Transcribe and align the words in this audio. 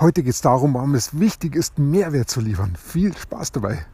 Heute 0.00 0.24
geht 0.24 0.34
es 0.34 0.40
darum, 0.40 0.74
warum 0.74 0.96
es 0.96 1.20
wichtig 1.20 1.54
ist, 1.54 1.78
Mehrwert 1.78 2.28
zu 2.28 2.40
liefern. 2.40 2.72
Viel 2.76 3.16
Spaß 3.16 3.52
dabei. 3.52 3.86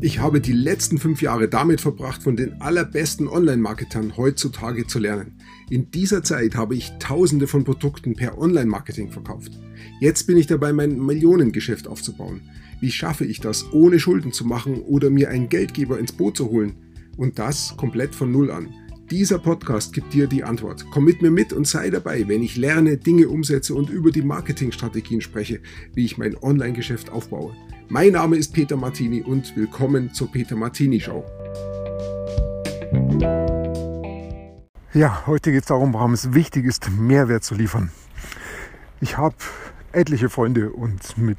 Ich 0.00 0.18
habe 0.18 0.40
die 0.40 0.52
letzten 0.52 0.96
fünf 0.96 1.20
Jahre 1.20 1.46
damit 1.46 1.82
verbracht, 1.82 2.22
von 2.22 2.36
den 2.36 2.62
allerbesten 2.62 3.28
Online-Marketern 3.28 4.16
heutzutage 4.16 4.86
zu 4.86 4.98
lernen. 4.98 5.38
In 5.68 5.90
dieser 5.90 6.22
Zeit 6.22 6.54
habe 6.54 6.74
ich 6.74 6.90
tausende 7.00 7.46
von 7.46 7.64
Produkten 7.64 8.14
per 8.14 8.38
Online-Marketing 8.38 9.10
verkauft. 9.10 9.52
Jetzt 10.00 10.26
bin 10.26 10.38
ich 10.38 10.46
dabei, 10.46 10.72
mein 10.72 10.98
Millionengeschäft 10.98 11.86
aufzubauen. 11.86 12.40
Wie 12.80 12.90
schaffe 12.90 13.26
ich 13.26 13.40
das, 13.40 13.70
ohne 13.74 14.00
Schulden 14.00 14.32
zu 14.32 14.46
machen 14.46 14.80
oder 14.80 15.10
mir 15.10 15.28
einen 15.28 15.50
Geldgeber 15.50 15.98
ins 15.98 16.12
Boot 16.12 16.38
zu 16.38 16.48
holen? 16.48 16.76
Und 17.18 17.38
das 17.38 17.76
komplett 17.76 18.14
von 18.14 18.32
Null 18.32 18.50
an. 18.50 18.72
Dieser 19.10 19.38
Podcast 19.38 19.94
gibt 19.94 20.12
dir 20.12 20.26
die 20.26 20.44
Antwort. 20.44 20.84
Komm 20.90 21.06
mit 21.06 21.22
mir 21.22 21.30
mit 21.30 21.54
und 21.54 21.66
sei 21.66 21.88
dabei, 21.88 22.28
wenn 22.28 22.42
ich 22.42 22.58
lerne, 22.58 22.98
Dinge 22.98 23.30
umsetze 23.30 23.74
und 23.74 23.88
über 23.88 24.10
die 24.10 24.20
Marketingstrategien 24.20 25.22
spreche, 25.22 25.60
wie 25.94 26.04
ich 26.04 26.18
mein 26.18 26.36
Online-Geschäft 26.36 27.08
aufbaue. 27.08 27.54
Mein 27.88 28.12
Name 28.12 28.36
ist 28.36 28.52
Peter 28.52 28.76
Martini 28.76 29.22
und 29.22 29.56
willkommen 29.56 30.12
zur 30.12 30.30
Peter 30.30 30.56
Martini 30.56 31.00
Show. 31.00 31.24
Ja, 34.92 35.26
heute 35.26 35.52
geht 35.52 35.62
es 35.62 35.68
darum, 35.68 35.94
warum 35.94 36.12
es 36.12 36.34
wichtig 36.34 36.66
ist, 36.66 36.90
Mehrwert 36.90 37.44
zu 37.44 37.54
liefern. 37.54 37.90
Ich 39.00 39.16
habe 39.16 39.36
etliche 39.92 40.28
Freunde 40.28 40.70
und 40.70 41.16
mit 41.16 41.38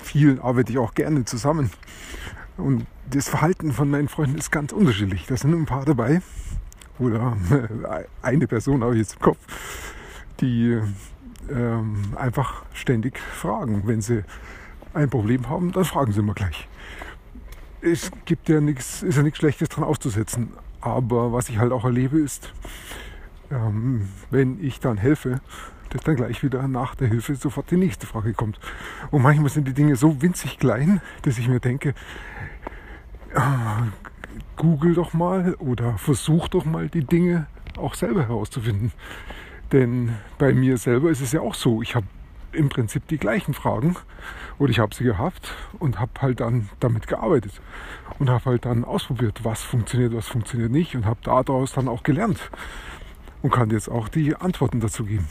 vielen 0.00 0.38
arbeite 0.38 0.70
ich 0.70 0.78
auch 0.78 0.94
gerne 0.94 1.24
zusammen. 1.24 1.70
Und 2.56 2.86
das 3.10 3.28
Verhalten 3.28 3.72
von 3.72 3.90
meinen 3.90 4.06
Freunden 4.06 4.38
ist 4.38 4.52
ganz 4.52 4.70
unterschiedlich. 4.70 5.26
Da 5.26 5.36
sind 5.36 5.52
ein 5.54 5.66
paar 5.66 5.84
dabei, 5.84 6.22
oder 7.00 7.36
eine 8.22 8.46
Person 8.46 8.82
habe 8.82 8.94
ich 8.94 9.00
jetzt 9.00 9.14
im 9.14 9.20
Kopf, 9.20 9.38
die 10.40 10.78
ähm, 11.50 11.96
einfach 12.16 12.64
ständig 12.72 13.18
fragen. 13.18 13.82
Wenn 13.86 14.00
sie 14.00 14.24
ein 14.94 15.10
Problem 15.10 15.48
haben, 15.48 15.72
dann 15.72 15.84
fragen 15.84 16.12
sie 16.12 16.20
immer 16.20 16.34
gleich. 16.34 16.68
Es 17.80 18.10
gibt 18.24 18.48
ja 18.48 18.60
nichts, 18.60 19.02
ist 19.02 19.16
ja 19.16 19.22
nichts 19.22 19.38
Schlechtes 19.38 19.68
dran 19.68 19.84
auszusetzen. 19.84 20.52
Aber 20.80 21.32
was 21.32 21.48
ich 21.48 21.58
halt 21.58 21.72
auch 21.72 21.84
erlebe 21.84 22.18
ist, 22.18 22.52
ähm, 23.50 24.08
wenn 24.30 24.62
ich 24.62 24.80
dann 24.80 24.96
helfe, 24.96 25.40
dass 25.90 26.02
dann 26.02 26.16
gleich 26.16 26.42
wieder 26.42 26.66
nach 26.68 26.94
der 26.94 27.08
Hilfe 27.08 27.34
sofort 27.34 27.70
die 27.70 27.76
nächste 27.76 28.06
Frage 28.06 28.32
kommt. 28.32 28.60
Und 29.10 29.22
manchmal 29.22 29.50
sind 29.50 29.66
die 29.66 29.74
Dinge 29.74 29.96
so 29.96 30.22
winzig 30.22 30.58
klein, 30.58 31.00
dass 31.22 31.38
ich 31.38 31.48
mir 31.48 31.60
denke, 31.60 31.94
google 34.60 34.94
doch 34.94 35.14
mal 35.14 35.54
oder 35.54 35.96
versuch 35.96 36.48
doch 36.48 36.66
mal 36.66 36.90
die 36.90 37.02
Dinge 37.02 37.46
auch 37.78 37.94
selber 37.94 38.28
herauszufinden. 38.28 38.92
Denn 39.72 40.16
bei 40.36 40.52
mir 40.52 40.76
selber 40.76 41.10
ist 41.10 41.22
es 41.22 41.32
ja 41.32 41.40
auch 41.40 41.54
so, 41.54 41.80
ich 41.80 41.94
habe 41.94 42.06
im 42.52 42.68
Prinzip 42.68 43.08
die 43.08 43.16
gleichen 43.16 43.54
Fragen 43.54 43.96
oder 44.58 44.70
ich 44.70 44.78
habe 44.78 44.94
sie 44.94 45.04
gehabt 45.04 45.54
und 45.78 45.98
habe 45.98 46.12
halt 46.20 46.40
dann 46.40 46.68
damit 46.78 47.06
gearbeitet 47.06 47.52
und 48.18 48.28
habe 48.28 48.44
halt 48.44 48.66
dann 48.66 48.84
ausprobiert, 48.84 49.44
was 49.44 49.62
funktioniert, 49.62 50.12
was 50.12 50.28
funktioniert 50.28 50.70
nicht 50.70 50.94
und 50.94 51.06
habe 51.06 51.20
daraus 51.22 51.72
dann 51.72 51.88
auch 51.88 52.02
gelernt 52.02 52.50
und 53.40 53.52
kann 53.52 53.70
jetzt 53.70 53.88
auch 53.88 54.08
die 54.08 54.36
Antworten 54.36 54.80
dazu 54.80 55.04
geben. 55.04 55.26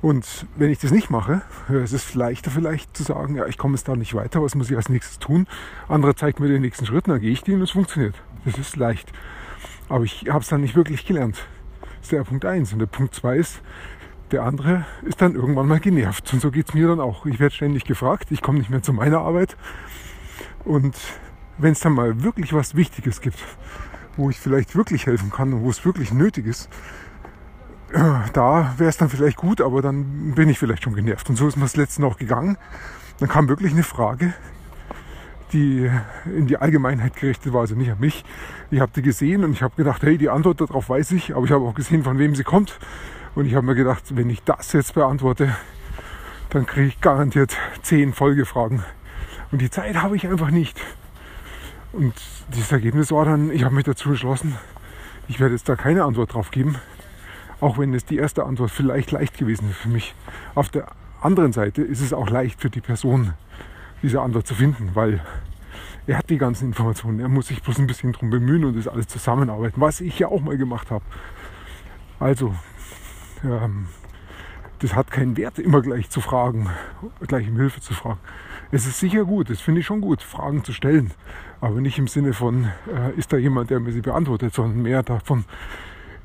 Und 0.00 0.46
wenn 0.56 0.70
ich 0.70 0.78
das 0.78 0.92
nicht 0.92 1.10
mache, 1.10 1.42
ist 1.68 1.92
es 1.92 2.14
leichter 2.14 2.50
vielleicht 2.50 2.96
zu 2.96 3.02
sagen, 3.02 3.34
ja, 3.34 3.46
ich 3.46 3.58
komme 3.58 3.74
jetzt 3.74 3.88
da 3.88 3.96
nicht 3.96 4.14
weiter, 4.14 4.42
was 4.42 4.54
muss 4.54 4.70
ich 4.70 4.76
als 4.76 4.88
nächstes 4.88 5.18
tun? 5.18 5.46
Andere 5.88 6.14
zeigt 6.14 6.38
mir 6.38 6.48
den 6.48 6.62
nächsten 6.62 6.86
Schritt, 6.86 7.08
dann 7.08 7.20
gehe 7.20 7.32
ich 7.32 7.42
den 7.42 7.56
und 7.56 7.62
es 7.62 7.72
funktioniert. 7.72 8.14
Das 8.44 8.58
ist 8.58 8.76
leicht. 8.76 9.12
Aber 9.88 10.04
ich 10.04 10.26
habe 10.28 10.40
es 10.40 10.48
dann 10.48 10.60
nicht 10.60 10.76
wirklich 10.76 11.06
gelernt. 11.06 11.46
Das 11.80 12.02
ist 12.02 12.12
der 12.12 12.24
Punkt 12.24 12.44
1. 12.44 12.72
Und 12.72 12.78
der 12.78 12.86
Punkt 12.86 13.14
2 13.14 13.36
ist, 13.36 13.60
der 14.30 14.42
andere 14.42 14.84
ist 15.02 15.20
dann 15.22 15.34
irgendwann 15.34 15.66
mal 15.66 15.80
genervt. 15.80 16.32
Und 16.32 16.40
so 16.40 16.50
geht 16.50 16.68
es 16.68 16.74
mir 16.74 16.88
dann 16.88 17.00
auch. 17.00 17.26
Ich 17.26 17.40
werde 17.40 17.54
ständig 17.54 17.84
gefragt, 17.84 18.30
ich 18.30 18.42
komme 18.42 18.58
nicht 18.58 18.70
mehr 18.70 18.82
zu 18.82 18.92
meiner 18.92 19.20
Arbeit. 19.20 19.56
Und 20.64 20.96
wenn 21.56 21.72
es 21.72 21.80
dann 21.80 21.94
mal 21.94 22.22
wirklich 22.22 22.52
was 22.52 22.74
Wichtiges 22.74 23.20
gibt, 23.20 23.38
wo 24.16 24.30
ich 24.30 24.38
vielleicht 24.38 24.76
wirklich 24.76 25.06
helfen 25.06 25.30
kann 25.30 25.52
und 25.52 25.62
wo 25.62 25.70
es 25.70 25.84
wirklich 25.84 26.12
nötig 26.12 26.46
ist, 26.46 26.68
da 28.34 28.74
wäre 28.76 28.90
es 28.90 28.98
dann 28.98 29.08
vielleicht 29.08 29.38
gut, 29.38 29.60
aber 29.62 29.80
dann 29.80 30.34
bin 30.34 30.48
ich 30.50 30.58
vielleicht 30.58 30.84
schon 30.84 30.94
genervt. 30.94 31.30
Und 31.30 31.36
so 31.36 31.48
ist 31.48 31.56
mir 31.56 31.62
das 31.62 31.76
letzte 31.76 32.04
auch 32.04 32.18
gegangen. 32.18 32.58
Dann 33.18 33.28
kam 33.28 33.48
wirklich 33.48 33.72
eine 33.72 33.82
Frage, 33.82 34.34
die 35.52 35.90
in 36.26 36.46
die 36.46 36.56
Allgemeinheit 36.56 37.16
gerichtet 37.16 37.52
war, 37.52 37.62
also 37.62 37.74
nicht 37.74 37.90
an 37.90 38.00
mich. 38.00 38.24
Ich 38.70 38.80
habe 38.80 38.92
die 38.94 39.02
gesehen 39.02 39.44
und 39.44 39.52
ich 39.52 39.62
habe 39.62 39.74
gedacht, 39.76 40.02
hey, 40.02 40.18
die 40.18 40.28
Antwort 40.28 40.60
darauf 40.60 40.88
weiß 40.88 41.12
ich, 41.12 41.34
aber 41.34 41.44
ich 41.44 41.52
habe 41.52 41.64
auch 41.64 41.74
gesehen, 41.74 42.04
von 42.04 42.18
wem 42.18 42.34
sie 42.34 42.44
kommt. 42.44 42.78
Und 43.34 43.46
ich 43.46 43.54
habe 43.54 43.66
mir 43.66 43.74
gedacht, 43.74 44.16
wenn 44.16 44.30
ich 44.30 44.42
das 44.42 44.72
jetzt 44.72 44.94
beantworte, 44.94 45.54
dann 46.50 46.66
kriege 46.66 46.88
ich 46.88 47.00
garantiert 47.00 47.56
zehn 47.82 48.12
Folgefragen. 48.12 48.82
Und 49.50 49.60
die 49.60 49.70
Zeit 49.70 49.96
habe 49.96 50.16
ich 50.16 50.26
einfach 50.26 50.50
nicht. 50.50 50.80
Und 51.92 52.14
dieses 52.54 52.70
Ergebnis 52.72 53.10
war 53.12 53.24
dann, 53.24 53.50
ich 53.50 53.64
habe 53.64 53.74
mich 53.74 53.84
dazu 53.84 54.10
entschlossen, 54.10 54.56
ich 55.28 55.40
werde 55.40 55.54
jetzt 55.54 55.68
da 55.68 55.76
keine 55.76 56.04
Antwort 56.04 56.34
drauf 56.34 56.50
geben, 56.50 56.76
auch 57.60 57.78
wenn 57.78 57.94
es 57.94 58.04
die 58.04 58.16
erste 58.16 58.44
Antwort 58.44 58.70
vielleicht 58.70 59.10
leicht 59.10 59.38
gewesen 59.38 59.70
ist 59.70 59.78
für 59.78 59.88
mich. 59.88 60.14
Auf 60.54 60.68
der 60.68 60.88
anderen 61.20 61.52
Seite 61.52 61.82
ist 61.82 62.00
es 62.00 62.12
auch 62.12 62.28
leicht 62.28 62.60
für 62.60 62.70
die 62.70 62.80
Person, 62.80 63.34
diese 64.02 64.20
Antwort 64.20 64.46
zu 64.46 64.54
finden, 64.54 64.90
weil 64.94 65.20
er 66.06 66.18
hat 66.18 66.30
die 66.30 66.38
ganzen 66.38 66.68
Informationen. 66.68 67.20
Er 67.20 67.28
muss 67.28 67.48
sich 67.48 67.62
bloß 67.62 67.78
ein 67.78 67.86
bisschen 67.86 68.12
drum 68.12 68.30
bemühen 68.30 68.64
und 68.64 68.76
das 68.76 68.88
alles 68.88 69.08
zusammenarbeiten, 69.08 69.80
was 69.80 70.00
ich 70.00 70.18
ja 70.18 70.28
auch 70.28 70.40
mal 70.40 70.56
gemacht 70.56 70.90
habe. 70.90 71.04
Also, 72.18 72.54
ähm, 73.44 73.86
das 74.78 74.94
hat 74.94 75.10
keinen 75.10 75.36
Wert, 75.36 75.58
immer 75.58 75.82
gleich 75.82 76.08
zu 76.08 76.20
fragen, 76.20 76.70
gleich 77.26 77.48
um 77.48 77.56
Hilfe 77.56 77.80
zu 77.80 77.94
fragen. 77.94 78.20
Es 78.70 78.86
ist 78.86 79.00
sicher 79.00 79.24
gut, 79.24 79.50
das 79.50 79.60
finde 79.60 79.80
ich 79.80 79.86
schon 79.86 80.00
gut, 80.00 80.22
Fragen 80.22 80.64
zu 80.64 80.72
stellen. 80.72 81.12
Aber 81.60 81.80
nicht 81.80 81.98
im 81.98 82.06
Sinne 82.06 82.32
von, 82.32 82.64
äh, 82.86 83.12
ist 83.16 83.32
da 83.32 83.36
jemand, 83.36 83.70
der 83.70 83.80
mir 83.80 83.92
sie 83.92 84.00
beantwortet, 84.00 84.54
sondern 84.54 84.82
mehr 84.82 85.02
davon, 85.02 85.44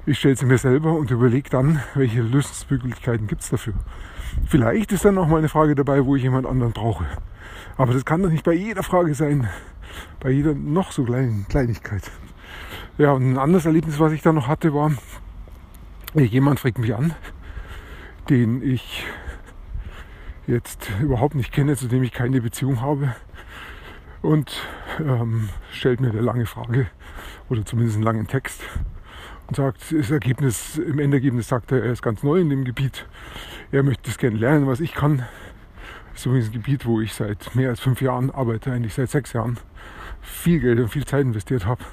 ich 0.06 0.20
stelle 0.20 0.36
sie 0.36 0.46
mir 0.46 0.58
selber 0.58 0.94
und 0.94 1.12
überlege 1.12 1.50
dann, 1.50 1.82
welche 1.96 2.22
Lösungsmöglichkeiten 2.22 3.28
gibt 3.28 3.42
es 3.42 3.50
dafür. 3.50 3.74
Vielleicht 4.48 4.92
ist 4.92 5.06
dann 5.06 5.18
auch 5.18 5.28
mal 5.28 5.38
eine 5.38 5.50
Frage 5.50 5.76
dabei, 5.76 6.06
wo 6.06 6.16
ich 6.16 6.24
jemand 6.24 6.46
anderen 6.46 6.74
brauche. 6.74 7.06
Aber 7.78 7.94
das 7.94 8.04
kann 8.04 8.22
doch 8.22 8.30
nicht 8.30 8.44
bei 8.44 8.54
jeder 8.54 8.84
Frage 8.84 9.14
sein, 9.16 9.48
bei 10.20 10.30
jeder 10.32 10.54
noch 10.54 10.92
so 10.92 11.04
kleinen 11.04 11.48
Kleinigkeit. 11.48 12.12
Ja, 12.98 13.14
und 13.14 13.32
ein 13.32 13.38
anderes 13.38 13.66
Erlebnis, 13.66 14.00
was 14.00 14.12
ich 14.12 14.22
da 14.22 14.34
noch 14.34 14.48
hatte, 14.48 14.74
war, 14.74 14.92
jemand 16.14 16.60
fragt 16.60 16.80
mich 16.80 16.94
an, 16.94 17.14
den 18.30 18.62
ich 18.62 19.06
jetzt 20.48 20.92
überhaupt 21.02 21.36
nicht 21.36 21.54
kenne, 21.54 21.78
zu 21.78 21.88
dem 21.88 22.04
ich 22.04 22.12
keine 22.12 22.42
Beziehung 22.42 22.82
habe 22.82 23.16
und 24.22 24.62
ähm, 25.00 25.50
stellt 25.72 26.02
mir 26.02 26.10
eine 26.10 26.22
lange 26.22 26.46
Frage 26.46 26.88
oder 27.50 27.66
zumindest 27.66 27.96
einen 27.96 28.04
langen 28.04 28.28
Text 28.28 28.62
und 29.48 29.56
sagt, 29.56 29.82
das 29.92 30.12
Ergebnis, 30.12 30.78
im 30.78 31.00
Endergebnis 31.00 31.48
sagt 31.48 31.72
er, 31.72 31.84
er 31.84 31.92
ist 31.92 32.02
ganz 32.02 32.24
neu 32.24 32.40
in 32.40 32.50
dem 32.50 32.64
Gebiet. 32.64 33.06
Er 33.72 33.84
möchte 33.84 34.10
es 34.10 34.18
gerne 34.18 34.38
lernen, 34.38 34.68
was 34.68 34.80
ich 34.80 34.94
kann. 34.94 35.26
Das 36.12 36.22
ist 36.22 36.26
übrigens 36.26 36.48
ein 36.48 36.54
Gebiet, 36.54 36.86
wo 36.86 37.02
ich 37.02 37.14
seit 37.14 37.56
mehr 37.56 37.70
als 37.70 37.80
fünf 37.80 38.02
Jahren 38.02 38.32
arbeite, 38.32 38.72
eigentlich 38.72 38.94
seit 38.94 39.10
sechs 39.10 39.34
Jahren. 39.34 39.58
Viel 40.22 40.60
Geld 40.60 40.80
und 40.80 40.90
viel 40.90 41.06
Zeit 41.06 41.22
investiert 41.22 41.66
habe. 41.66 41.84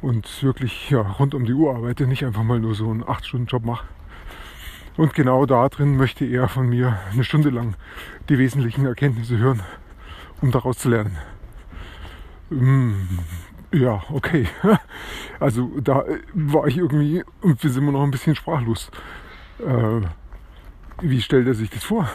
Und 0.00 0.42
wirklich 0.42 0.90
ja, 0.90 1.00
rund 1.00 1.34
um 1.34 1.44
die 1.44 1.52
Uhr 1.52 1.74
arbeite, 1.74 2.06
nicht 2.06 2.24
einfach 2.24 2.44
mal 2.44 2.60
nur 2.60 2.74
so 2.74 2.90
einen 2.90 3.02
8-Stunden-Job 3.02 3.64
mache. 3.64 3.86
Und 4.96 5.14
genau 5.14 5.46
da 5.46 5.68
drin 5.68 5.96
möchte 5.96 6.24
er 6.24 6.48
von 6.48 6.68
mir 6.68 6.98
eine 7.12 7.24
Stunde 7.24 7.50
lang 7.50 7.74
die 8.28 8.38
wesentlichen 8.38 8.84
Erkenntnisse 8.84 9.38
hören, 9.38 9.62
um 10.40 10.50
daraus 10.50 10.78
zu 10.78 10.88
lernen. 10.88 11.16
Hm, 12.50 13.06
ja, 13.72 14.02
okay. 14.10 14.48
Also 15.40 15.70
da 15.80 16.02
äh, 16.02 16.18
war 16.34 16.66
ich 16.66 16.78
irgendwie, 16.78 17.24
und 17.40 17.62
wir 17.62 17.70
sind 17.70 17.82
immer 17.82 17.92
noch 17.92 18.02
ein 18.02 18.10
bisschen 18.10 18.34
sprachlos. 18.34 18.90
Äh, 19.60 20.00
wie 21.02 21.20
stellt 21.20 21.46
er 21.46 21.54
sich 21.54 21.70
das 21.70 21.84
vor? 21.84 22.08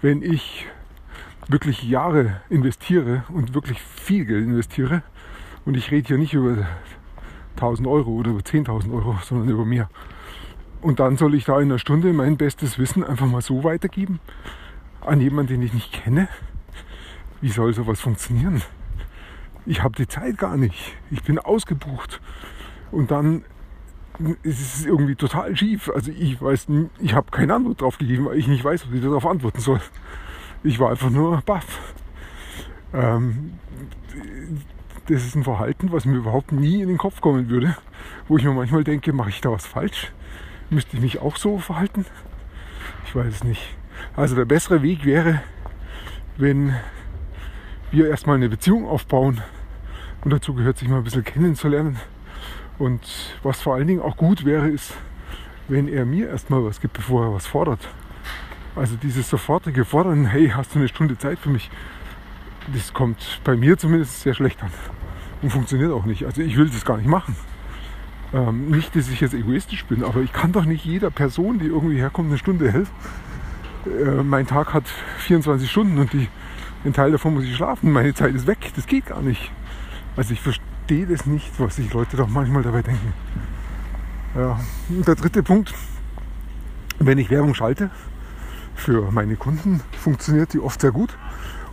Wenn 0.00 0.22
ich 0.22 0.66
wirklich 1.48 1.82
Jahre 1.82 2.40
investiere 2.48 3.24
und 3.28 3.54
wirklich 3.54 3.80
viel 3.80 4.24
Geld 4.24 4.44
investiere, 4.44 5.02
und 5.64 5.76
ich 5.76 5.90
rede 5.90 6.08
hier 6.08 6.18
nicht 6.18 6.34
über 6.34 6.66
1000 7.56 7.86
Euro 7.86 8.10
oder 8.10 8.30
über 8.30 8.40
10.000 8.40 8.92
Euro, 8.92 9.16
sondern 9.22 9.48
über 9.48 9.64
mehr. 9.64 9.88
Und 10.80 10.98
dann 10.98 11.16
soll 11.16 11.34
ich 11.34 11.44
da 11.44 11.60
in 11.60 11.70
einer 11.70 11.78
Stunde 11.78 12.12
mein 12.12 12.36
bestes 12.36 12.78
Wissen 12.78 13.04
einfach 13.04 13.26
mal 13.26 13.42
so 13.42 13.62
weitergeben 13.62 14.18
an 15.00 15.20
jemanden, 15.20 15.54
den 15.54 15.62
ich 15.62 15.72
nicht 15.72 15.92
kenne. 15.92 16.28
Wie 17.40 17.50
soll 17.50 17.72
sowas 17.72 18.00
funktionieren? 18.00 18.62
Ich 19.66 19.82
habe 19.82 19.94
die 19.96 20.08
Zeit 20.08 20.38
gar 20.38 20.56
nicht. 20.56 20.96
Ich 21.10 21.22
bin 21.22 21.38
ausgebucht. 21.38 22.20
Und 22.90 23.10
dann 23.10 23.44
ist 24.42 24.60
es 24.60 24.86
irgendwie 24.86 25.14
total 25.14 25.56
schief. 25.56 25.90
Also 25.94 26.10
ich 26.10 26.40
weiß, 26.40 26.66
ich 27.00 27.14
habe 27.14 27.30
keine 27.30 27.54
Antwort 27.54 27.80
drauf 27.80 27.98
gegeben, 27.98 28.26
weil 28.26 28.38
ich 28.38 28.48
nicht 28.48 28.64
weiß, 28.64 28.86
was 28.86 28.94
ich 28.94 29.02
darauf 29.02 29.26
antworten 29.26 29.60
soll. 29.60 29.80
Ich 30.62 30.78
war 30.78 30.90
einfach 30.90 31.10
nur 31.10 31.40
baff. 31.42 31.94
Ähm, 32.92 33.54
das 35.08 35.24
ist 35.24 35.34
ein 35.34 35.44
Verhalten, 35.44 35.90
was 35.90 36.04
mir 36.04 36.16
überhaupt 36.16 36.52
nie 36.52 36.82
in 36.82 36.88
den 36.88 36.98
Kopf 36.98 37.20
kommen 37.20 37.48
würde, 37.48 37.76
wo 38.28 38.36
ich 38.36 38.44
mir 38.44 38.52
manchmal 38.52 38.84
denke, 38.84 39.12
mache 39.12 39.30
ich 39.30 39.40
da 39.40 39.50
was 39.50 39.66
falsch? 39.66 40.12
Müsste 40.70 40.96
ich 40.96 41.02
mich 41.02 41.18
auch 41.20 41.36
so 41.36 41.58
verhalten? 41.58 42.06
Ich 43.06 43.16
weiß 43.16 43.34
es 43.34 43.44
nicht. 43.44 43.62
Also 44.16 44.36
der 44.36 44.44
bessere 44.44 44.82
Weg 44.82 45.04
wäre, 45.04 45.42
wenn 46.36 46.74
wir 47.92 48.08
erstmal 48.08 48.36
eine 48.36 48.48
Beziehung 48.48 48.88
aufbauen 48.88 49.40
und 50.24 50.32
dazu 50.32 50.54
gehört 50.54 50.78
sich 50.78 50.88
mal 50.88 50.98
ein 50.98 51.04
bisschen 51.04 51.24
kennenzulernen. 51.24 51.98
Und 52.78 53.02
was 53.42 53.60
vor 53.60 53.74
allen 53.74 53.86
Dingen 53.86 54.00
auch 54.00 54.16
gut 54.16 54.44
wäre, 54.44 54.68
ist, 54.68 54.94
wenn 55.68 55.88
er 55.88 56.04
mir 56.04 56.28
erstmal 56.28 56.64
was 56.64 56.80
gibt, 56.80 56.94
bevor 56.94 57.26
er 57.26 57.34
was 57.34 57.46
fordert. 57.46 57.80
Also 58.74 58.96
dieses 58.96 59.28
sofortige 59.28 59.84
Fordern, 59.84 60.24
hey, 60.24 60.48
hast 60.48 60.74
du 60.74 60.78
eine 60.78 60.88
Stunde 60.88 61.18
Zeit 61.18 61.38
für 61.38 61.50
mich? 61.50 61.70
Das 62.72 62.94
kommt 62.94 63.40
bei 63.44 63.56
mir 63.56 63.76
zumindest 63.76 64.22
sehr 64.22 64.34
schlecht 64.34 64.62
an 64.62 64.70
und 65.42 65.50
funktioniert 65.50 65.92
auch 65.92 66.06
nicht. 66.06 66.24
Also 66.24 66.40
ich 66.40 66.56
will 66.56 66.70
das 66.70 66.84
gar 66.84 66.96
nicht 66.96 67.08
machen. 67.08 67.36
Ähm, 68.32 68.70
nicht, 68.70 68.96
dass 68.96 69.10
ich 69.10 69.20
jetzt 69.20 69.34
egoistisch 69.34 69.84
bin, 69.84 70.02
aber 70.02 70.20
ich 70.20 70.32
kann 70.32 70.52
doch 70.52 70.64
nicht 70.64 70.84
jeder 70.84 71.10
Person, 71.10 71.58
die 71.58 71.66
irgendwie 71.66 71.98
herkommt, 71.98 72.28
eine 72.28 72.38
Stunde 72.38 72.72
helfen. 72.72 72.92
Äh, 73.86 74.22
mein 74.22 74.46
Tag 74.46 74.72
hat 74.72 74.84
24 75.18 75.70
Stunden 75.70 75.98
und 75.98 76.12
die, 76.14 76.28
ein 76.84 76.92
Teil 76.92 77.12
davon 77.12 77.34
muss 77.34 77.44
ich 77.44 77.54
schlafen. 77.54 77.92
Meine 77.92 78.14
Zeit 78.14 78.34
ist 78.34 78.46
weg. 78.46 78.72
Das 78.76 78.86
geht 78.86 79.06
gar 79.06 79.22
nicht. 79.22 79.50
Also 80.16 80.32
ich 80.32 80.40
verstehe 80.40 81.06
das 81.06 81.26
nicht, 81.26 81.48
was 81.58 81.76
sich 81.76 81.92
Leute 81.92 82.16
doch 82.16 82.28
manchmal 82.28 82.62
dabei 82.62 82.82
denken. 82.82 83.12
Ja. 84.34 84.58
Und 84.88 85.06
der 85.06 85.14
dritte 85.14 85.42
Punkt, 85.42 85.72
wenn 86.98 87.18
ich 87.18 87.30
Werbung 87.30 87.54
schalte 87.54 87.90
für 88.74 89.10
meine 89.10 89.36
Kunden, 89.36 89.80
funktioniert 89.98 90.52
die 90.52 90.58
oft 90.58 90.80
sehr 90.80 90.92
gut. 90.92 91.16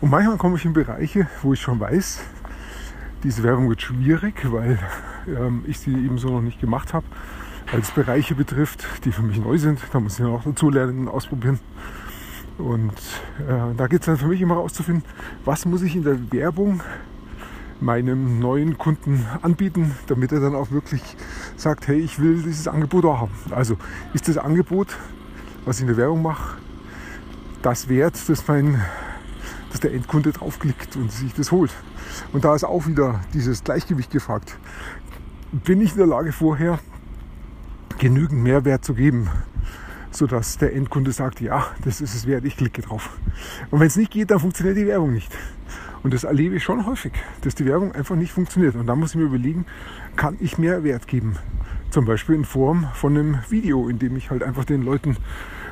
Und 0.01 0.11
manchmal 0.11 0.37
komme 0.37 0.57
ich 0.57 0.65
in 0.65 0.73
Bereiche, 0.73 1.27
wo 1.41 1.53
ich 1.53 1.61
schon 1.61 1.79
weiß, 1.79 2.21
diese 3.23 3.43
Werbung 3.43 3.67
wird 3.67 3.81
schwierig, 3.81 4.49
weil 4.51 4.79
ähm, 5.27 5.63
ich 5.67 5.79
sie 5.79 5.91
eben 5.91 6.17
so 6.17 6.29
noch 6.29 6.41
nicht 6.41 6.61
gemacht 6.61 6.93
habe. 6.93 7.05
Es 7.77 7.91
Bereiche 7.91 8.33
betrifft, 8.33 8.87
die 9.03 9.11
für 9.11 9.21
mich 9.21 9.37
neu 9.37 9.57
sind. 9.57 9.79
Da 9.91 9.99
muss 9.99 10.19
ich 10.19 10.25
auch 10.25 10.43
dazu 10.43 10.69
lernen 10.69 11.01
und 11.01 11.07
ausprobieren. 11.09 11.59
Und 12.59 12.93
äh, 13.47 13.75
da 13.75 13.87
geht 13.87 14.01
es 14.01 14.05
dann 14.05 14.17
für 14.17 14.27
mich 14.27 14.41
immer 14.41 14.55
rauszufinden, 14.55 15.03
was 15.45 15.65
muss 15.65 15.81
ich 15.81 15.95
in 15.95 16.03
der 16.03 16.31
Werbung 16.31 16.81
meinem 17.79 18.39
neuen 18.39 18.77
Kunden 18.77 19.25
anbieten, 19.41 19.95
damit 20.07 20.31
er 20.33 20.41
dann 20.41 20.55
auch 20.55 20.69
wirklich 20.71 21.01
sagt, 21.55 21.87
hey, 21.87 21.99
ich 21.99 22.19
will 22.19 22.41
dieses 22.43 22.67
Angebot 22.67 23.05
auch 23.05 23.21
haben. 23.21 23.31
Also 23.51 23.77
ist 24.13 24.27
das 24.27 24.37
Angebot, 24.37 24.97
was 25.65 25.77
ich 25.77 25.83
in 25.83 25.87
der 25.87 25.97
Werbung 25.97 26.21
mache, 26.21 26.57
das 27.61 27.87
wert, 27.87 28.17
dass, 28.27 28.47
mein, 28.47 28.81
dass 29.71 29.79
der 29.79 29.93
Endkunde 29.93 30.31
draufklickt 30.31 30.95
und 30.97 31.11
sich 31.11 31.33
das 31.33 31.51
holt. 31.51 31.71
Und 32.33 32.43
da 32.43 32.55
ist 32.55 32.63
auch 32.63 32.87
wieder 32.87 33.21
dieses 33.33 33.63
Gleichgewicht 33.63 34.11
gefragt. 34.11 34.57
Bin 35.51 35.81
ich 35.81 35.91
in 35.91 35.97
der 35.97 36.07
Lage 36.07 36.31
vorher 36.31 36.79
genügend 37.97 38.43
Mehrwert 38.43 38.83
zu 38.83 38.93
geben, 38.93 39.29
sodass 40.11 40.57
der 40.57 40.75
Endkunde 40.75 41.11
sagt, 41.11 41.41
ja, 41.41 41.67
das 41.83 42.01
ist 42.01 42.15
es 42.15 42.27
wert, 42.27 42.45
ich 42.45 42.57
klicke 42.57 42.81
drauf. 42.81 43.17
Und 43.71 43.79
wenn 43.79 43.87
es 43.87 43.95
nicht 43.95 44.11
geht, 44.11 44.31
dann 44.31 44.39
funktioniert 44.39 44.77
die 44.77 44.87
Werbung 44.87 45.13
nicht. 45.13 45.31
Und 46.03 46.13
das 46.13 46.23
erlebe 46.23 46.55
ich 46.55 46.63
schon 46.63 46.85
häufig, 46.85 47.11
dass 47.41 47.55
die 47.55 47.65
Werbung 47.65 47.93
einfach 47.93 48.15
nicht 48.15 48.31
funktioniert. 48.31 48.75
Und 48.75 48.87
da 48.87 48.95
muss 48.95 49.11
ich 49.11 49.15
mir 49.17 49.23
überlegen, 49.23 49.65
kann 50.15 50.37
ich 50.39 50.57
mehr 50.57 50.83
Wert 50.83 51.07
geben? 51.07 51.35
Zum 51.89 52.05
Beispiel 52.05 52.35
in 52.35 52.45
Form 52.45 52.87
von 52.93 53.17
einem 53.17 53.39
Video, 53.49 53.89
in 53.89 53.99
dem 53.99 54.15
ich 54.15 54.29
halt 54.29 54.43
einfach 54.43 54.63
den 54.63 54.83
Leuten 54.83 55.17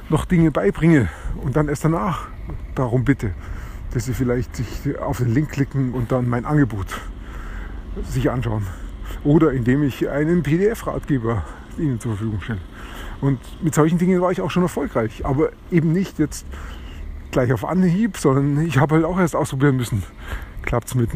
noch 0.09 0.25
Dinge 0.25 0.51
beibringe 0.51 1.09
und 1.43 1.55
dann 1.55 1.67
erst 1.67 1.85
danach 1.85 2.27
darum 2.75 3.05
bitte, 3.05 3.33
dass 3.93 4.05
sie 4.05 4.13
vielleicht 4.13 4.55
sich 4.55 4.97
auf 4.99 5.17
den 5.17 5.33
Link 5.33 5.49
klicken 5.51 5.93
und 5.93 6.11
dann 6.11 6.27
mein 6.27 6.45
Angebot 6.45 6.99
sich 8.03 8.29
anschauen. 8.29 8.65
Oder 9.23 9.51
indem 9.53 9.83
ich 9.83 10.09
einen 10.09 10.43
PDF-Ratgeber 10.43 11.43
ihnen 11.77 11.99
zur 11.99 12.15
Verfügung 12.15 12.41
stelle. 12.41 12.61
Und 13.21 13.39
mit 13.63 13.73
solchen 13.73 13.97
Dingen 13.97 14.21
war 14.21 14.31
ich 14.31 14.41
auch 14.41 14.51
schon 14.51 14.63
erfolgreich. 14.63 15.25
Aber 15.25 15.49
eben 15.71 15.91
nicht 15.91 16.19
jetzt 16.19 16.45
gleich 17.31 17.51
auf 17.51 17.65
Anhieb, 17.65 18.17
sondern 18.17 18.65
ich 18.65 18.77
habe 18.77 18.95
halt 18.95 19.05
auch 19.05 19.19
erst 19.19 19.35
ausprobieren 19.35 19.77
müssen. 19.77 20.03
Klappt 20.63 20.87
es 20.89 20.95
mit 20.95 21.13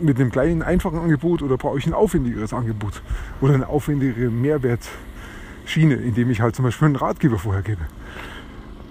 mit 0.00 0.20
einem 0.20 0.30
kleinen, 0.30 0.62
einfachen 0.62 0.98
Angebot 0.98 1.42
oder 1.42 1.56
brauche 1.56 1.78
ich 1.78 1.86
ein 1.86 1.94
aufwendigeres 1.94 2.52
Angebot 2.52 3.02
oder 3.40 3.54
eine 3.54 3.68
aufwendigere 3.68 4.30
Mehrwertschiene, 4.30 5.94
indem 5.94 6.30
ich 6.30 6.40
halt 6.40 6.56
zum 6.56 6.64
Beispiel 6.64 6.86
einen 6.86 6.96
Ratgeber 6.96 7.38
vorher 7.38 7.62
gebe. 7.62 7.82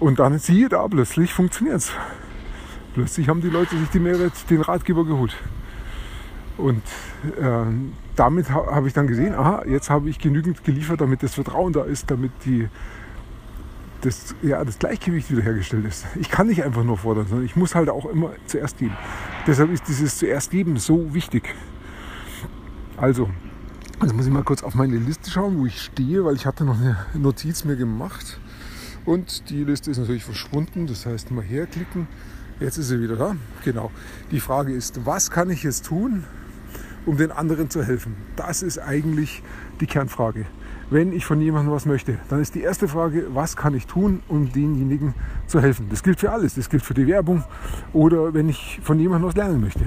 Und 0.00 0.18
dann 0.18 0.38
siehe 0.38 0.68
da, 0.68 0.86
plötzlich 0.88 1.32
funktioniert 1.32 1.76
es. 1.76 1.92
Plötzlich 2.94 3.28
haben 3.28 3.40
die 3.40 3.48
Leute 3.48 3.76
sich 3.76 3.88
die 3.90 4.00
Mehrwert, 4.00 4.32
den 4.50 4.60
Ratgeber 4.60 5.04
geholt. 5.04 5.36
Und 6.56 6.82
äh, 7.40 7.64
damit 8.16 8.50
ha 8.50 8.66
habe 8.70 8.86
ich 8.86 8.94
dann 8.94 9.06
gesehen, 9.06 9.34
aha, 9.34 9.64
jetzt 9.66 9.90
habe 9.90 10.08
ich 10.08 10.18
genügend 10.18 10.62
geliefert, 10.64 11.00
damit 11.00 11.22
das 11.22 11.34
Vertrauen 11.34 11.72
da 11.72 11.82
ist, 11.82 12.10
damit 12.10 12.32
die, 12.44 12.68
das, 14.02 14.34
ja, 14.42 14.64
das 14.64 14.78
Gleichgewicht 14.78 15.30
wiederhergestellt 15.30 15.84
ist. 15.84 16.06
Ich 16.14 16.30
kann 16.30 16.46
nicht 16.46 16.62
einfach 16.62 16.84
nur 16.84 16.98
fordern, 16.98 17.26
sondern 17.26 17.44
ich 17.44 17.56
muss 17.56 17.74
halt 17.74 17.88
auch 17.88 18.06
immer 18.06 18.30
zuerst 18.46 18.78
geben. 18.78 18.96
Deshalb 19.46 19.70
ist 19.72 19.88
dieses 19.88 20.18
zuerst 20.18 20.50
geben 20.50 20.76
so 20.76 21.12
wichtig. 21.12 21.54
Also, 22.96 23.28
jetzt 24.00 24.14
muss 24.14 24.26
ich 24.26 24.32
mal 24.32 24.44
kurz 24.44 24.62
auf 24.62 24.74
meine 24.74 24.96
Liste 24.96 25.30
schauen, 25.30 25.58
wo 25.58 25.66
ich 25.66 25.80
stehe, 25.80 26.24
weil 26.24 26.36
ich 26.36 26.46
hatte 26.46 26.64
noch 26.64 26.78
eine 26.78 26.96
Notiz 27.14 27.64
mir 27.64 27.76
gemacht. 27.76 28.38
Und 29.04 29.50
die 29.50 29.64
Liste 29.64 29.90
ist 29.90 29.98
natürlich 29.98 30.24
verschwunden. 30.24 30.86
Das 30.86 31.04
heißt, 31.04 31.30
mal 31.30 31.42
herklicken. 31.42 32.06
Jetzt 32.60 32.78
ist 32.78 32.88
sie 32.88 33.00
wieder 33.00 33.16
da. 33.16 33.36
Genau. 33.64 33.90
Die 34.30 34.40
Frage 34.40 34.72
ist, 34.72 35.04
was 35.04 35.30
kann 35.30 35.50
ich 35.50 35.62
jetzt 35.62 35.86
tun, 35.86 36.24
um 37.06 37.16
den 37.16 37.30
anderen 37.30 37.70
zu 37.70 37.82
helfen? 37.82 38.16
Das 38.36 38.62
ist 38.62 38.78
eigentlich 38.78 39.42
die 39.80 39.86
Kernfrage. 39.86 40.46
Wenn 40.90 41.12
ich 41.12 41.24
von 41.24 41.40
jemandem 41.40 41.72
was 41.72 41.86
möchte, 41.86 42.18
dann 42.28 42.40
ist 42.40 42.54
die 42.54 42.60
erste 42.60 42.88
Frage, 42.88 43.26
was 43.32 43.56
kann 43.56 43.74
ich 43.74 43.86
tun, 43.86 44.22
um 44.28 44.52
denjenigen 44.52 45.14
zu 45.46 45.60
helfen? 45.60 45.86
Das 45.90 46.02
gilt 46.02 46.20
für 46.20 46.30
alles. 46.30 46.54
Das 46.54 46.68
gilt 46.68 46.82
für 46.82 46.94
die 46.94 47.06
Werbung 47.06 47.42
oder 47.92 48.34
wenn 48.34 48.48
ich 48.48 48.80
von 48.82 48.98
jemandem 48.98 49.28
was 49.28 49.36
lernen 49.36 49.60
möchte. 49.60 49.84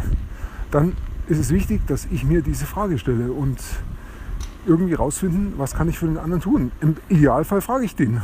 Dann 0.71 0.93
ist 1.27 1.39
es 1.39 1.51
wichtig, 1.51 1.81
dass 1.87 2.07
ich 2.11 2.23
mir 2.23 2.41
diese 2.41 2.65
Frage 2.65 2.97
stelle 2.97 3.31
und 3.31 3.59
irgendwie 4.65 4.93
rausfinden, 4.93 5.53
was 5.57 5.75
kann 5.75 5.87
ich 5.87 5.97
für 5.97 6.07
den 6.07 6.17
anderen 6.17 6.41
tun. 6.41 6.71
Im 6.81 6.97
Idealfall 7.09 7.61
frage 7.61 7.85
ich 7.85 7.95
den. 7.95 8.21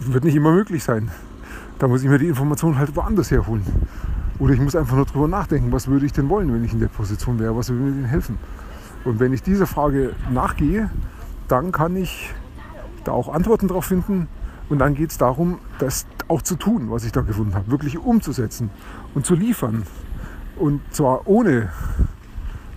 Wird 0.00 0.24
nicht 0.24 0.34
immer 0.34 0.52
möglich 0.52 0.82
sein. 0.82 1.10
Da 1.78 1.88
muss 1.88 2.02
ich 2.02 2.08
mir 2.08 2.18
die 2.18 2.28
Informationen 2.28 2.78
halt 2.78 2.94
woanders 2.96 3.30
herholen. 3.30 3.64
Oder 4.38 4.54
ich 4.54 4.60
muss 4.60 4.74
einfach 4.74 4.96
nur 4.96 5.06
drüber 5.06 5.28
nachdenken, 5.28 5.70
was 5.70 5.86
würde 5.86 6.06
ich 6.06 6.12
denn 6.12 6.28
wollen, 6.28 6.52
wenn 6.52 6.64
ich 6.64 6.72
in 6.72 6.80
der 6.80 6.88
Position 6.88 7.38
wäre, 7.38 7.56
was 7.56 7.68
würde 7.68 7.82
mir 7.82 7.92
denn 7.92 8.04
helfen. 8.04 8.38
Und 9.04 9.20
wenn 9.20 9.32
ich 9.32 9.42
dieser 9.42 9.66
Frage 9.66 10.14
nachgehe, 10.30 10.90
dann 11.46 11.72
kann 11.72 11.94
ich 11.94 12.32
da 13.04 13.12
auch 13.12 13.32
Antworten 13.32 13.68
drauf 13.68 13.84
finden. 13.84 14.28
Und 14.68 14.78
dann 14.78 14.94
geht 14.94 15.10
es 15.10 15.18
darum, 15.18 15.58
das 15.78 16.06
auch 16.26 16.42
zu 16.42 16.56
tun, 16.56 16.90
was 16.90 17.04
ich 17.04 17.12
da 17.12 17.20
gefunden 17.20 17.54
habe, 17.54 17.70
wirklich 17.70 17.98
umzusetzen 17.98 18.70
und 19.14 19.26
zu 19.26 19.34
liefern. 19.34 19.84
Und 20.56 20.80
zwar 20.90 21.26
ohne, 21.26 21.70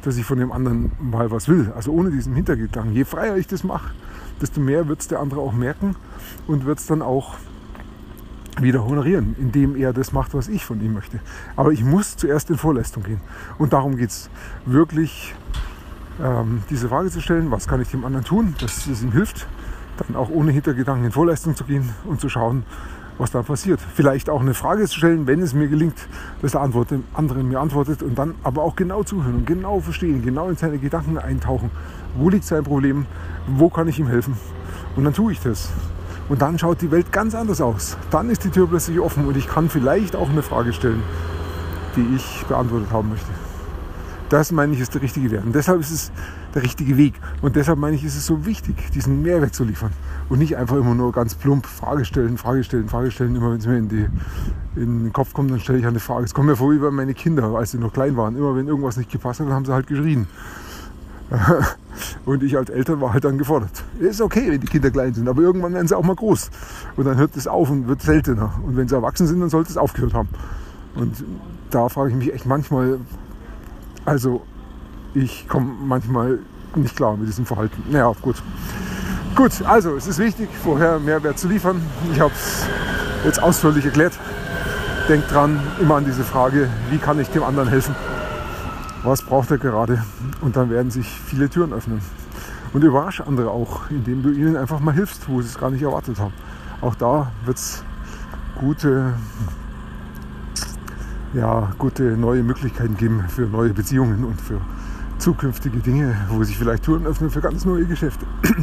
dass 0.02 0.18
ich 0.18 0.26
von 0.26 0.38
dem 0.38 0.52
anderen 0.52 0.92
mal 1.00 1.32
was 1.32 1.48
will, 1.48 1.72
also 1.76 1.92
ohne 1.92 2.12
diesen 2.12 2.36
Hintergedanken. 2.36 2.94
Je 2.94 3.06
freier 3.06 3.38
ich 3.38 3.48
das 3.48 3.64
mache, 3.64 3.92
desto 4.42 4.60
mehr 4.60 4.88
wird 4.88 5.00
es 5.00 5.08
der 5.08 5.20
andere 5.20 5.40
auch 5.40 5.54
merken 5.54 5.96
und 6.46 6.66
wird 6.66 6.80
es 6.80 6.88
dann 6.88 7.02
auch 7.02 7.36
wieder 8.62 8.86
honorieren, 8.86 9.36
indem 9.40 9.76
er 9.76 9.94
das 9.94 10.12
macht, 10.12 10.34
was 10.34 10.48
ich 10.48 10.66
von 10.66 10.82
ihm 10.82 10.94
möchte. 10.94 11.20
Aber 11.56 11.72
ich 11.72 11.84
muss 11.84 12.18
zuerst 12.18 12.50
in 12.50 12.58
Vorleistung 12.58 13.04
gehen. 13.04 13.22
Und 13.58 13.74
darum 13.74 13.98
geht 13.98 14.10
es 14.10 14.30
wirklich, 14.66 15.36
ähm, 16.24 16.64
diese 16.70 16.90
Frage 16.90 17.10
zu 17.10 17.22
stellen, 17.22 17.52
was 17.52 17.68
kann 17.68 17.82
ich 17.82 17.90
dem 17.90 18.06
anderen 18.06 18.26
tun, 18.26 18.56
dass 18.60 18.88
es 18.88 19.04
ihm 19.04 19.12
hilft, 19.12 19.48
dann 19.98 20.16
auch 20.16 20.30
ohne 20.30 20.52
Hintergedanken 20.52 21.06
in 21.06 21.12
Vorleistung 21.12 21.56
zu 21.56 21.64
gehen 21.64 21.90
und 22.06 22.20
zu 22.22 22.30
schauen, 22.30 22.64
was 23.18 23.32
da 23.32 23.42
passiert. 23.42 23.80
Vielleicht 23.96 24.30
auch 24.30 24.42
eine 24.42 24.54
Frage 24.54 24.86
zu 24.88 24.98
stellen, 24.98 25.28
wenn 25.28 25.42
es 25.42 25.54
mir 25.54 25.68
gelingt, 25.68 26.08
dass 26.42 26.52
der 26.52 26.62
andere 26.62 27.44
mir 27.44 27.60
antwortet 27.60 28.04
und 28.04 28.18
dann 28.18 28.36
aber 28.44 28.64
auch 28.64 28.76
genau 28.76 29.04
zuhören 29.04 29.36
und 29.36 29.48
genau 29.48 29.80
verstehen, 29.80 30.24
genau 30.24 30.50
in 30.50 30.56
seine 30.56 30.78
Gedanken 30.78 31.18
eintauchen. 31.18 31.72
Wo 32.16 32.30
liegt 32.30 32.46
sein 32.46 32.64
Problem? 32.64 33.06
Wo 33.48 33.70
kann 33.70 33.88
ich 33.88 34.00
ihm 34.00 34.08
helfen? 34.08 34.38
Und 34.96 35.04
dann 35.04 35.14
tue 35.14 35.32
ich 35.32 35.40
das. 35.40 35.70
Und 36.30 36.42
dann 36.42 36.60
schaut 36.60 36.82
die 36.82 36.92
Welt 36.92 37.12
ganz 37.12 37.36
anders 37.36 37.62
aus. 37.62 37.98
Dann 38.12 38.30
ist 38.30 38.44
die 38.44 38.50
Tür 38.50 38.68
plötzlich 38.68 39.00
offen 39.00 39.26
und 39.26 39.38
ich 39.38 39.48
kann 39.48 39.70
vielleicht 39.70 40.16
auch 40.16 40.30
eine 40.30 40.44
Frage 40.44 40.74
stellen, 40.74 41.02
die 41.96 42.16
ich 42.16 42.46
beantwortet 42.48 42.92
haben 42.92 43.10
möchte. 43.10 43.32
Das 44.30 44.52
meine 44.52 44.74
ich 44.74 44.82
ist 44.82 44.94
der 44.94 45.02
richtige 45.02 45.32
Wert. 45.32 45.46
Und 45.46 45.56
deshalb 45.56 45.80
ist 45.80 45.92
es 45.92 46.12
der 46.54 46.64
richtige 46.64 46.98
Weg. 46.98 47.14
Und 47.42 47.56
deshalb 47.56 47.80
meine 47.80 47.96
ich, 47.96 48.04
ist 48.04 48.18
es 48.18 48.26
so 48.26 48.46
wichtig, 48.46 48.76
diesen 48.94 49.22
Mehrwert 49.22 49.54
zu 49.54 49.64
liefern. 49.64 49.92
Und 50.28 50.40
nicht 50.40 50.58
einfach 50.58 50.76
immer 50.76 50.96
nur 50.96 51.14
ganz 51.14 51.36
plump 51.36 51.66
Frage 51.66 52.04
stellen, 52.04 52.38
Frage 52.38 52.64
stellen, 52.66 52.90
Frage 52.90 53.10
stellen. 53.10 53.36
Immer 53.36 53.52
wenn 53.52 53.60
es 53.60 53.68
mir 53.68 53.78
in, 53.78 53.88
die, 53.88 54.08
in 54.76 55.04
den 55.06 55.14
Kopf 55.14 55.34
kommt, 55.34 55.52
dann 55.52 55.62
stelle 55.62 55.80
ich 55.80 55.88
eine 55.88 56.00
Frage. 56.02 56.26
Es 56.26 56.34
kommt 56.34 56.48
mir 56.48 56.58
vor 56.58 56.74
wie 56.74 56.78
bei 56.78 56.92
meine 56.92 57.14
Kinder, 57.14 57.56
als 57.56 57.72
sie 57.72 57.78
noch 57.78 57.94
klein 57.94 58.18
waren. 58.18 58.36
Immer 58.36 58.54
wenn 58.54 58.68
irgendwas 58.68 58.98
nicht 58.98 59.10
gepasst 59.10 59.40
hat, 59.40 59.48
dann 59.48 59.54
haben 59.54 59.66
sie 59.66 59.74
halt 59.74 59.88
geschrien. 59.88 60.28
Und 62.26 62.44
ich 62.44 62.58
als 62.58 62.70
Eltern 62.70 63.02
war 63.02 63.14
halt 63.14 63.24
dann 63.26 63.38
gefordert. 63.38 63.84
Ist 64.00 64.22
okay, 64.22 64.52
wenn 64.52 64.62
die 64.62 64.68
Kinder 64.68 64.92
klein 64.92 65.14
sind, 65.14 65.28
aber 65.28 65.42
irgendwann 65.42 65.74
werden 65.74 65.88
sie 65.88 65.98
auch 65.98 66.04
mal 66.04 66.16
groß. 66.16 66.50
Und 66.96 67.06
dann 67.06 67.18
hört 67.18 67.36
es 67.36 67.48
auf 67.48 67.70
und 67.70 67.88
wird 67.88 68.02
seltener. 68.02 68.54
Und 68.66 68.78
wenn 68.78 68.88
sie 68.88 68.96
erwachsen 68.96 69.28
sind, 69.28 69.40
dann 69.40 69.50
sollte 69.50 69.70
es 69.70 69.78
aufgehört 69.78 70.14
haben. 70.14 70.30
Und 70.96 71.24
da 71.70 71.90
frage 71.90 72.12
ich 72.12 72.16
mich 72.16 72.34
echt 72.34 72.46
manchmal, 72.46 73.00
also 74.06 74.42
ich 75.14 75.48
komme 75.48 75.72
manchmal 75.86 76.40
nicht 76.76 76.96
klar 76.96 77.18
mit 77.18 77.28
diesem 77.28 77.46
Verhalten. 77.46 77.84
Naja, 77.90 78.12
gut. 78.22 78.42
Gut, 79.36 79.62
also 79.64 79.96
es 79.96 80.08
ist 80.08 80.20
wichtig, 80.20 80.50
vorher 80.64 81.00
Mehrwert 81.00 81.38
zu 81.38 81.48
liefern. 81.48 81.82
Ich 82.12 82.20
habe 82.20 82.34
es 82.34 82.66
jetzt 83.26 83.42
ausführlich 83.42 83.86
erklärt. 83.86 84.18
Denkt 85.10 85.32
dran, 85.32 85.60
immer 85.80 85.96
an 85.96 86.06
diese 86.06 86.24
Frage, 86.24 86.70
wie 86.90 86.98
kann 86.98 87.20
ich 87.20 87.30
dem 87.30 87.44
anderen 87.44 87.70
helfen? 87.70 87.96
Was 89.04 89.22
braucht 89.22 89.52
er 89.52 89.58
gerade? 89.58 90.04
Und 90.42 90.56
dann 90.56 90.70
werden 90.70 90.92
sich 90.92 91.08
viele 91.08 91.50
Türen 91.50 91.74
öffnen. 91.74 92.02
Und 92.74 92.84
überrasche 92.84 93.26
andere 93.26 93.50
auch, 93.50 93.90
indem 93.90 94.24
du 94.24 94.32
ihnen 94.32 94.58
einfach 94.58 94.80
mal 94.80 94.94
hilfst, 94.94 95.28
wo 95.30 95.42
sie 95.42 95.48
es 95.48 95.58
gar 95.58 95.70
nicht 95.70 95.82
erwartet 95.82 96.20
haben. 96.20 96.34
Auch 96.82 96.96
da 96.96 97.32
wird 97.46 97.58
es 97.58 97.84
gute, 98.60 99.14
ja, 101.34 101.72
gute 101.78 102.04
neue 102.18 102.44
Möglichkeiten 102.44 102.98
geben 102.98 103.26
für 103.30 103.44
neue 103.44 103.74
Beziehungen 103.74 104.24
und 104.26 104.40
für 104.42 104.60
zukünftige 105.18 105.80
Dinge, 105.80 106.16
wo 106.30 106.44
sich 106.44 106.58
vielleicht 106.58 106.84
Türen 106.84 107.06
öffnen 107.06 107.30
für 107.30 107.42
ganz 107.42 107.66
neue 107.66 107.86
Geschäfte. 107.86 108.26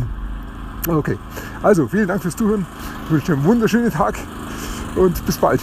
Okay, 0.86 1.16
also 1.62 1.88
vielen 1.88 2.06
Dank 2.06 2.20
fürs 2.20 2.36
Zuhören. 2.36 2.66
Ich 3.06 3.10
wünsche 3.10 3.28
dir 3.28 3.32
einen 3.38 3.44
wunderschönen 3.44 3.90
Tag 3.90 4.18
und 4.96 5.24
bis 5.24 5.38
bald. 5.38 5.62